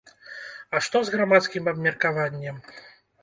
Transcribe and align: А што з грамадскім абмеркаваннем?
А 0.77 0.81
што 0.85 1.01
з 1.09 1.13
грамадскім 1.15 1.69
абмеркаваннем? 1.73 2.57